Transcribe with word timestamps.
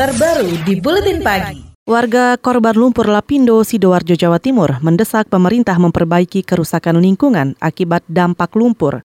terbaru 0.00 0.48
di 0.64 0.80
Buletin 0.80 1.20
Pagi. 1.20 1.60
Warga 1.84 2.40
korban 2.40 2.72
lumpur 2.72 3.04
Lapindo, 3.04 3.60
Sidoarjo, 3.60 4.16
Jawa 4.16 4.40
Timur 4.40 4.80
mendesak 4.80 5.28
pemerintah 5.28 5.76
memperbaiki 5.76 6.40
kerusakan 6.40 7.04
lingkungan 7.04 7.52
akibat 7.60 8.00
dampak 8.08 8.56
lumpur. 8.56 9.04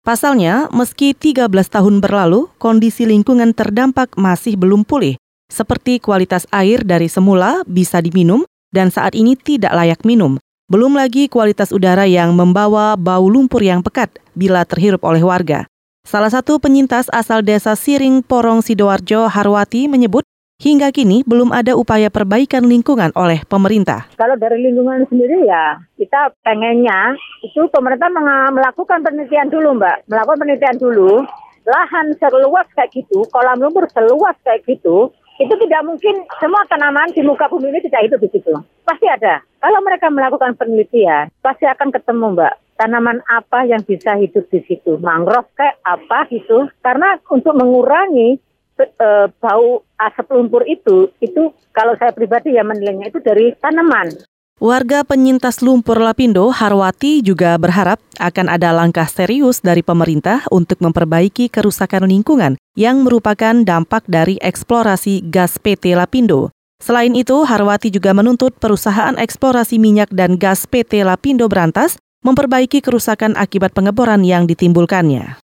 Pasalnya, 0.00 0.72
meski 0.72 1.12
13 1.12 1.44
tahun 1.44 2.00
berlalu, 2.00 2.48
kondisi 2.56 3.04
lingkungan 3.04 3.52
terdampak 3.52 4.16
masih 4.16 4.56
belum 4.56 4.80
pulih, 4.88 5.20
seperti 5.52 6.00
kualitas 6.00 6.48
air 6.56 6.88
dari 6.88 7.12
semula 7.12 7.60
bisa 7.68 8.00
diminum 8.00 8.40
dan 8.72 8.88
saat 8.88 9.12
ini 9.12 9.36
tidak 9.36 9.76
layak 9.76 10.00
minum. 10.08 10.40
Belum 10.72 10.96
lagi 10.96 11.28
kualitas 11.28 11.68
udara 11.68 12.08
yang 12.08 12.32
membawa 12.32 12.96
bau 12.96 13.28
lumpur 13.28 13.60
yang 13.60 13.84
pekat 13.84 14.16
bila 14.32 14.64
terhirup 14.64 15.04
oleh 15.04 15.20
warga. 15.20 15.68
Salah 16.00 16.32
satu 16.32 16.56
penyintas 16.56 17.12
asal 17.12 17.44
desa 17.44 17.76
Siring 17.76 18.24
Porong 18.24 18.64
Sidoarjo 18.64 19.28
Harwati 19.28 19.84
menyebut 19.84 20.24
hingga 20.56 20.88
kini 20.96 21.20
belum 21.28 21.52
ada 21.52 21.76
upaya 21.76 22.08
perbaikan 22.08 22.64
lingkungan 22.64 23.12
oleh 23.12 23.44
pemerintah. 23.44 24.08
Kalau 24.16 24.32
dari 24.40 24.64
lingkungan 24.64 25.04
sendiri 25.12 25.44
ya 25.44 25.76
kita 26.00 26.32
pengennya 26.40 27.20
itu 27.44 27.68
pemerintah 27.68 28.08
melakukan 28.48 29.04
penelitian 29.04 29.52
dulu 29.52 29.76
mbak, 29.76 30.08
melakukan 30.08 30.40
penelitian 30.40 30.76
dulu 30.80 31.20
lahan 31.68 32.16
seluas 32.16 32.64
kayak 32.72 32.96
gitu, 32.96 33.20
kolam 33.28 33.60
lumpur 33.60 33.84
seluas 33.92 34.32
kayak 34.40 34.64
gitu, 34.64 35.12
itu 35.36 35.52
tidak 35.52 35.84
mungkin 35.84 36.24
semua 36.40 36.64
tanaman 36.68 37.12
di 37.12 37.20
muka 37.20 37.44
bumi 37.52 37.76
ini 37.76 37.84
tidak 37.84 38.08
hidup 38.08 38.20
di 38.24 38.28
situ. 38.32 38.56
Pasti 38.88 39.04
ada. 39.04 39.44
Kalau 39.60 39.84
mereka 39.84 40.08
melakukan 40.08 40.56
penelitian, 40.56 41.28
pasti 41.44 41.68
akan 41.68 41.92
ketemu 41.92 42.40
mbak 42.40 42.54
tanaman 42.80 43.20
apa 43.28 43.68
yang 43.68 43.84
bisa 43.84 44.16
hidup 44.16 44.48
di 44.48 44.64
situ, 44.64 44.96
mangrove 45.04 45.52
kayak 45.52 45.76
apa 45.84 46.24
gitu. 46.32 46.72
Karena 46.80 47.20
untuk 47.28 47.52
mengurangi 47.52 48.40
e, 48.80 49.08
bau 49.36 49.84
asap 50.00 50.32
lumpur 50.32 50.64
itu, 50.64 51.12
itu 51.20 51.52
kalau 51.76 51.92
saya 52.00 52.16
pribadi 52.16 52.56
ya 52.56 52.64
menilainya 52.64 53.12
itu 53.12 53.20
dari 53.20 53.52
tanaman. 53.60 54.24
Warga 54.60 55.08
penyintas 55.08 55.64
lumpur 55.64 55.96
Lapindo, 56.00 56.52
Harwati 56.52 57.24
juga 57.24 57.56
berharap 57.56 57.96
akan 58.20 58.46
ada 58.48 58.76
langkah 58.76 59.08
serius 59.08 59.64
dari 59.64 59.80
pemerintah 59.80 60.44
untuk 60.52 60.84
memperbaiki 60.84 61.48
kerusakan 61.48 62.04
lingkungan 62.04 62.60
yang 62.76 63.00
merupakan 63.00 63.56
dampak 63.64 64.04
dari 64.04 64.36
eksplorasi 64.40 65.32
gas 65.32 65.56
PT 65.56 65.96
Lapindo. 65.96 66.52
Selain 66.76 67.12
itu, 67.12 67.44
Harwati 67.44 67.88
juga 67.88 68.12
menuntut 68.12 68.52
perusahaan 68.56 69.16
eksplorasi 69.16 69.80
minyak 69.80 70.12
dan 70.12 70.36
gas 70.36 70.68
PT 70.68 71.08
Lapindo 71.08 71.48
berantas 71.48 71.96
memperbaiki 72.20 72.84
kerusakan 72.84 73.32
akibat 73.36 73.72
pengeboran 73.72 74.20
yang 74.24 74.44
ditimbulkannya. 74.44 75.40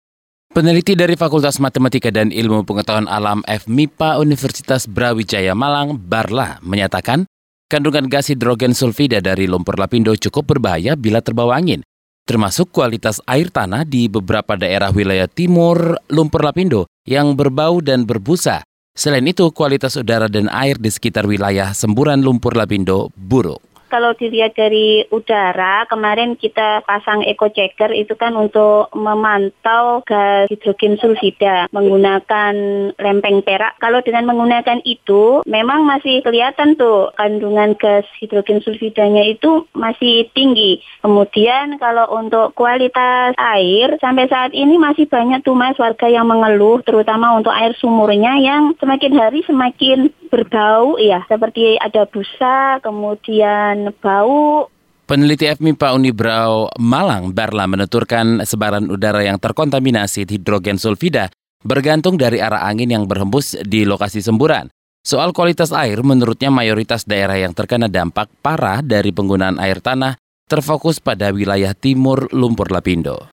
Peneliti 0.50 0.98
dari 0.98 1.14
Fakultas 1.14 1.62
Matematika 1.62 2.10
dan 2.10 2.34
Ilmu 2.34 2.66
Pengetahuan 2.66 3.06
Alam 3.06 3.46
FMIPA 3.46 4.18
Universitas 4.18 4.90
Brawijaya 4.90 5.54
Malang, 5.54 5.94
Barla, 5.94 6.58
menyatakan 6.58 7.22
kandungan 7.70 8.10
gas 8.10 8.34
hidrogen 8.34 8.74
sulfida 8.74 9.22
dari 9.22 9.46
lumpur 9.46 9.78
lapindo 9.78 10.10
cukup 10.18 10.50
berbahaya 10.50 10.98
bila 10.98 11.22
terbawa 11.22 11.54
angin, 11.54 11.86
termasuk 12.26 12.74
kualitas 12.74 13.22
air 13.30 13.46
tanah 13.46 13.86
di 13.86 14.10
beberapa 14.10 14.58
daerah 14.58 14.90
wilayah 14.90 15.30
timur 15.30 15.94
lumpur 16.10 16.42
lapindo 16.42 16.90
yang 17.06 17.38
berbau 17.38 17.78
dan 17.78 18.02
berbusa. 18.02 18.66
Selain 18.98 19.22
itu, 19.22 19.54
kualitas 19.54 19.94
udara 19.94 20.26
dan 20.26 20.50
air 20.50 20.74
di 20.82 20.90
sekitar 20.90 21.30
wilayah 21.30 21.70
semburan 21.70 22.26
lumpur 22.26 22.58
lapindo 22.58 23.14
buruk 23.14 23.69
kalau 23.90 24.14
dilihat 24.14 24.54
dari 24.54 25.04
udara, 25.10 25.84
kemarin 25.90 26.38
kita 26.38 26.86
pasang 26.86 27.26
eco 27.26 27.50
checker 27.50 27.90
itu 27.90 28.14
kan 28.14 28.38
untuk 28.38 28.88
memantau 28.94 30.06
gas 30.06 30.46
hidrogen 30.46 30.96
sulfida 31.02 31.66
menggunakan 31.74 32.54
lempeng 32.96 33.42
perak. 33.42 33.76
Kalau 33.82 33.98
dengan 34.00 34.30
menggunakan 34.30 34.80
itu, 34.86 35.42
memang 35.44 35.82
masih 35.82 36.22
kelihatan 36.22 36.78
tuh 36.78 37.10
kandungan 37.18 37.74
gas 37.74 38.06
hidrogen 38.22 38.62
sulfidanya 38.62 39.26
itu 39.26 39.66
masih 39.74 40.30
tinggi. 40.32 40.78
Kemudian 41.02 41.76
kalau 41.82 42.06
untuk 42.14 42.54
kualitas 42.54 43.34
air, 43.36 43.98
sampai 43.98 44.30
saat 44.30 44.54
ini 44.54 44.78
masih 44.78 45.10
banyak 45.10 45.42
tuh 45.42 45.58
mas 45.58 45.74
warga 45.76 46.06
yang 46.06 46.30
mengeluh, 46.30 46.78
terutama 46.86 47.34
untuk 47.34 47.50
air 47.50 47.74
sumurnya 47.76 48.38
yang 48.38 48.72
semakin 48.78 49.12
hari 49.18 49.42
semakin 49.42 50.14
berbau 50.30 50.96
ya, 50.96 51.26
seperti 51.26 51.76
ada 51.76 52.06
busa, 52.06 52.78
kemudian 52.80 53.92
bau. 54.00 54.70
Peneliti 55.10 55.50
FMIPA 55.50 55.98
Unibrau 55.98 56.70
Malang, 56.78 57.34
Barla 57.34 57.66
menuturkan 57.66 58.46
sebaran 58.46 58.86
udara 58.86 59.26
yang 59.26 59.42
terkontaminasi 59.42 60.22
hidrogen 60.22 60.78
sulfida 60.78 61.34
bergantung 61.66 62.14
dari 62.14 62.38
arah 62.38 62.62
angin 62.62 62.94
yang 62.94 63.04
berhembus 63.10 63.58
di 63.66 63.82
lokasi 63.82 64.22
semburan. 64.22 64.70
Soal 65.02 65.34
kualitas 65.34 65.72
air, 65.72 65.98
menurutnya 66.04 66.52
mayoritas 66.52 67.08
daerah 67.08 67.34
yang 67.34 67.56
terkena 67.56 67.90
dampak 67.90 68.30
parah 68.38 68.84
dari 68.84 69.10
penggunaan 69.10 69.58
air 69.58 69.82
tanah 69.82 70.14
terfokus 70.46 71.02
pada 71.02 71.32
wilayah 71.34 71.72
timur 71.74 72.30
lumpur 72.30 72.68
Lapindo. 72.68 73.30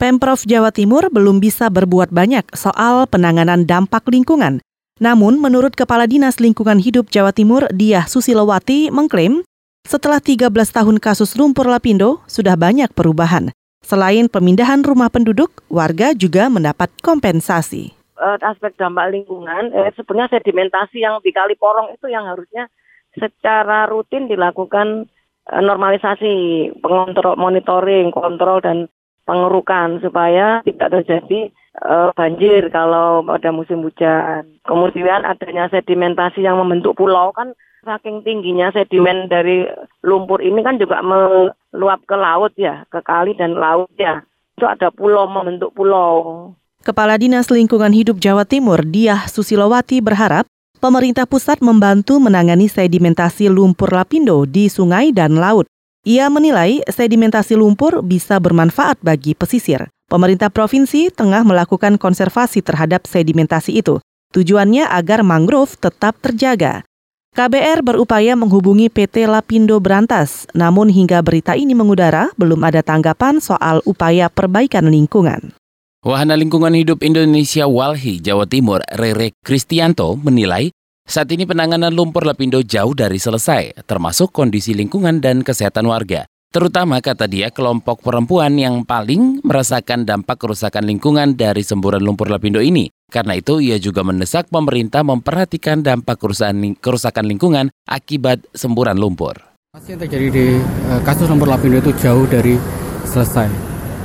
Pemprov 0.00 0.42
Jawa 0.48 0.72
Timur 0.72 1.12
belum 1.12 1.38
bisa 1.38 1.68
berbuat 1.68 2.10
banyak 2.10 2.56
soal 2.56 3.06
penanganan 3.06 3.68
dampak 3.68 4.08
lingkungan. 4.08 4.64
Namun, 5.00 5.40
menurut 5.40 5.72
Kepala 5.72 6.04
Dinas 6.04 6.36
Lingkungan 6.42 6.76
Hidup 6.76 7.08
Jawa 7.08 7.32
Timur, 7.32 7.64
Diah 7.72 8.04
Susilowati 8.04 8.92
mengklaim 8.92 9.46
setelah 9.82 10.22
13 10.22 10.46
tahun 10.52 10.96
kasus 11.02 11.34
lumpur 11.34 11.66
lapindo, 11.66 12.22
sudah 12.30 12.54
banyak 12.54 12.94
perubahan. 12.94 13.50
Selain 13.82 14.30
pemindahan 14.30 14.78
rumah 14.86 15.10
penduduk, 15.10 15.66
warga 15.66 16.14
juga 16.14 16.46
mendapat 16.46 16.86
kompensasi. 17.02 17.90
Uh, 18.14 18.38
aspek 18.46 18.78
dampak 18.78 19.10
lingkungan, 19.10 19.74
eh, 19.74 19.90
sebenarnya 19.98 20.38
sedimentasi 20.38 21.02
yang 21.02 21.18
di 21.18 21.34
Kali 21.34 21.58
Porong 21.58 21.90
itu 21.90 22.06
yang 22.06 22.22
harusnya 22.30 22.70
secara 23.18 23.90
rutin 23.90 24.30
dilakukan 24.30 25.10
uh, 25.50 25.62
normalisasi, 25.62 26.70
pengontrol, 26.78 27.34
monitoring, 27.34 28.14
kontrol 28.14 28.62
dan 28.62 28.86
pengerukan 29.26 29.98
supaya 29.98 30.62
tidak 30.62 31.02
terjadi 31.02 31.50
uh, 31.80 32.12
banjir 32.12 32.68
kalau 32.68 33.24
pada 33.24 33.48
musim 33.54 33.80
hujan. 33.80 34.58
Kemudian 34.68 35.24
adanya 35.24 35.72
sedimentasi 35.72 36.44
yang 36.44 36.60
membentuk 36.60 36.98
pulau 36.98 37.32
kan 37.32 37.56
saking 37.82 38.22
tingginya 38.22 38.70
sedimen 38.70 39.26
dari 39.26 39.66
lumpur 40.06 40.38
ini 40.38 40.62
kan 40.62 40.78
juga 40.78 41.02
meluap 41.02 42.04
ke 42.06 42.14
laut 42.14 42.52
ya, 42.54 42.84
ke 42.92 43.00
kali 43.02 43.34
dan 43.34 43.56
laut 43.56 43.90
ya. 43.96 44.22
Itu 44.58 44.68
ada 44.68 44.92
pulau 44.92 45.26
membentuk 45.26 45.72
pulau. 45.74 46.52
Kepala 46.82 47.14
Dinas 47.14 47.46
Lingkungan 47.46 47.94
Hidup 47.94 48.18
Jawa 48.18 48.42
Timur, 48.42 48.82
Diah 48.82 49.30
Susilowati 49.30 50.02
berharap 50.02 50.50
pemerintah 50.82 51.30
pusat 51.30 51.62
membantu 51.62 52.18
menangani 52.18 52.66
sedimentasi 52.66 53.46
lumpur 53.46 53.94
lapindo 53.94 54.42
di 54.50 54.66
sungai 54.66 55.14
dan 55.14 55.38
laut. 55.38 55.70
Ia 56.02 56.26
menilai 56.26 56.82
sedimentasi 56.90 57.54
lumpur 57.54 58.02
bisa 58.02 58.42
bermanfaat 58.42 58.98
bagi 58.98 59.38
pesisir. 59.38 59.86
Pemerintah 60.12 60.52
provinsi 60.52 61.08
tengah 61.08 61.40
melakukan 61.40 61.96
konservasi 61.96 62.60
terhadap 62.60 63.08
sedimentasi 63.08 63.80
itu. 63.80 63.96
Tujuannya 64.36 64.84
agar 64.84 65.24
mangrove 65.24 65.80
tetap 65.80 66.20
terjaga. 66.20 66.84
KBR 67.32 67.80
berupaya 67.80 68.36
menghubungi 68.36 68.92
PT 68.92 69.24
Lapindo 69.24 69.80
Berantas, 69.80 70.44
namun 70.52 70.92
hingga 70.92 71.24
berita 71.24 71.56
ini 71.56 71.72
mengudara, 71.72 72.28
belum 72.36 72.60
ada 72.60 72.84
tanggapan 72.84 73.40
soal 73.40 73.80
upaya 73.88 74.28
perbaikan 74.28 74.92
lingkungan. 74.92 75.56
Wahana 76.04 76.36
Lingkungan 76.36 76.76
Hidup 76.76 77.00
Indonesia 77.00 77.64
Walhi, 77.64 78.20
Jawa 78.20 78.44
Timur, 78.44 78.84
Rere 78.92 79.32
Kristianto 79.40 80.20
menilai 80.20 80.68
saat 81.08 81.32
ini 81.32 81.48
penanganan 81.48 81.88
lumpur 81.88 82.28
Lapindo 82.28 82.60
jauh 82.60 82.92
dari 82.92 83.16
selesai, 83.16 83.80
termasuk 83.88 84.28
kondisi 84.28 84.76
lingkungan 84.76 85.24
dan 85.24 85.40
kesehatan 85.40 85.88
warga. 85.88 86.28
Terutama 86.52 87.00
kata 87.00 87.24
dia 87.32 87.48
kelompok 87.48 88.04
perempuan 88.04 88.60
yang 88.60 88.84
paling 88.84 89.40
merasakan 89.40 90.04
dampak 90.04 90.36
kerusakan 90.36 90.84
lingkungan 90.84 91.32
dari 91.32 91.64
semburan 91.64 92.04
lumpur 92.04 92.28
lapindo 92.28 92.60
ini. 92.60 92.92
Karena 93.08 93.40
itu 93.40 93.56
ia 93.64 93.80
juga 93.80 94.04
mendesak 94.04 94.52
pemerintah 94.52 95.00
memperhatikan 95.00 95.80
dampak 95.80 96.20
kerusakan, 96.20 97.24
lingkungan 97.24 97.72
akibat 97.88 98.44
semburan 98.52 99.00
lumpur. 99.00 99.40
Yang 99.80 100.04
terjadi 100.04 100.28
di 100.28 100.46
uh, 100.92 101.00
kasus 101.00 101.24
lumpur 101.24 101.48
lapindo 101.48 101.80
itu 101.80 101.96
jauh 101.96 102.28
dari 102.28 102.60
selesai. 103.08 103.48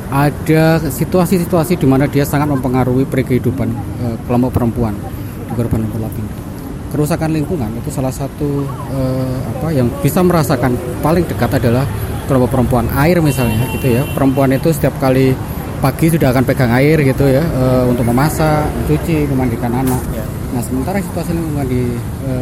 Ada 0.08 0.88
situasi-situasi 0.88 1.76
di 1.76 1.84
mana 1.84 2.08
dia 2.08 2.24
sangat 2.24 2.48
mempengaruhi 2.48 3.04
kehidupan 3.12 3.68
uh, 4.08 4.16
kelompok 4.24 4.56
perempuan 4.56 4.96
di 4.96 5.52
korban 5.52 5.84
lumpur 5.84 6.00
lapindo. 6.00 6.47
Kerusakan 6.88 7.36
lingkungan 7.36 7.68
itu 7.76 7.92
salah 7.92 8.14
satu 8.16 8.64
uh, 8.96 9.38
apa 9.58 9.76
yang 9.76 9.92
bisa 10.00 10.24
merasakan 10.24 10.76
paling 11.04 11.28
dekat 11.28 11.60
adalah 11.60 11.84
kelompok 12.28 12.60
perempuan 12.60 12.88
air 12.96 13.24
misalnya 13.24 13.64
gitu 13.72 13.88
ya 13.88 14.04
perempuan 14.12 14.52
itu 14.52 14.72
setiap 14.76 14.96
kali 15.00 15.32
pagi 15.78 16.10
sudah 16.10 16.34
akan 16.34 16.44
pegang 16.44 16.74
air 16.74 16.98
gitu 17.06 17.24
ya 17.30 17.44
e, 17.46 17.64
untuk 17.86 18.04
memasak, 18.10 18.66
cuci, 18.90 19.30
memandikan 19.30 19.70
anak. 19.70 20.02
Ya. 20.10 20.26
Nah 20.58 20.62
sementara 20.66 20.98
situasi 20.98 21.38
lingkungan 21.38 21.68
di 21.70 21.84
e, 22.26 22.34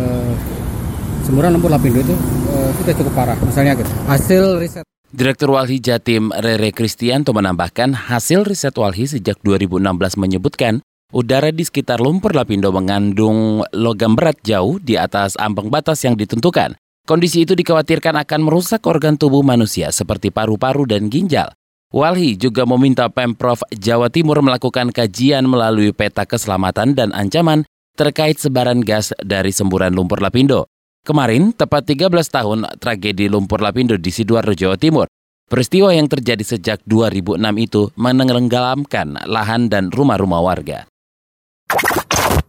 Semburan 1.28 1.58
Lumpur 1.58 1.74
Lapindo 1.74 2.00
itu 2.00 2.16
e, 2.48 2.58
sudah 2.80 2.94
cukup 2.96 3.14
parah. 3.14 3.38
Misalnya 3.44 3.76
gitu. 3.76 3.92
Hasil 4.08 4.44
riset 4.60 4.86
Direktur 5.16 5.56
Walhi 5.56 5.80
Jatim 5.80 6.32
Rere 6.32 6.76
Kristianto 6.76 7.32
menambahkan 7.32 8.12
hasil 8.12 8.44
riset 8.44 8.76
Walhi 8.76 9.08
sejak 9.08 9.40
2016 9.44 9.84
menyebutkan 10.20 10.84
Udara 11.14 11.54
di 11.54 11.62
sekitar 11.62 12.02
lumpur 12.02 12.34
Lapindo 12.34 12.74
mengandung 12.74 13.62
logam 13.72 14.18
berat 14.18 14.42
jauh 14.42 14.82
di 14.82 14.98
atas 14.98 15.38
ambang 15.38 15.70
batas 15.70 16.02
yang 16.02 16.18
ditentukan. 16.18 16.74
Kondisi 17.06 17.46
itu 17.46 17.54
dikhawatirkan 17.54 18.18
akan 18.26 18.42
merusak 18.44 18.82
organ 18.90 19.14
tubuh 19.14 19.46
manusia 19.46 19.94
seperti 19.94 20.34
paru-paru 20.34 20.90
dan 20.90 21.08
ginjal. 21.08 21.54
Walhi 21.94 22.34
juga 22.34 22.66
meminta 22.66 23.06
Pemprov 23.08 23.62
Jawa 23.70 24.10
Timur 24.10 24.42
melakukan 24.42 24.90
kajian 24.90 25.46
melalui 25.46 25.94
peta 25.94 26.26
keselamatan 26.26 26.98
dan 26.98 27.14
ancaman 27.14 27.64
terkait 27.94 28.42
sebaran 28.42 28.82
gas 28.82 29.14
dari 29.22 29.54
semburan 29.54 29.94
lumpur 29.94 30.20
Lapindo. 30.20 30.66
Kemarin, 31.06 31.54
tepat 31.54 31.86
13 31.86 32.10
tahun 32.34 32.66
tragedi 32.82 33.30
lumpur 33.30 33.62
Lapindo 33.62 33.94
di 33.96 34.10
Sidoarjo, 34.10 34.58
Jawa 34.58 34.76
Timur. 34.76 35.06
Peristiwa 35.46 35.94
yang 35.94 36.10
terjadi 36.10 36.42
sejak 36.42 36.82
2006 36.90 37.38
itu 37.62 37.94
menenggelamkan 37.94 39.30
lahan 39.30 39.70
dan 39.70 39.94
rumah-rumah 39.94 40.42
warga. 40.42 40.90